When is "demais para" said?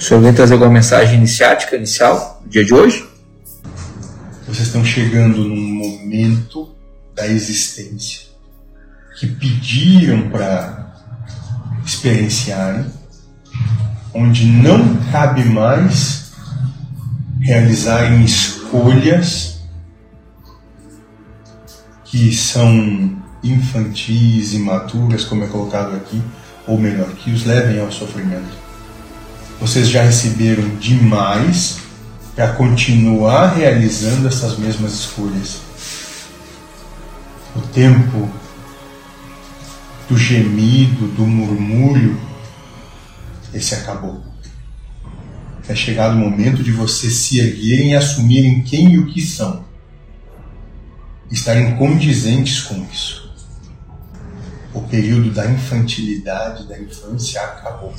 30.76-32.54